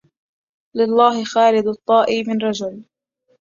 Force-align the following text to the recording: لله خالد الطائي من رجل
لله 0.79 1.23
خالد 1.33 1.67
الطائي 1.67 2.23
من 2.23 2.37
رجل 2.41 2.83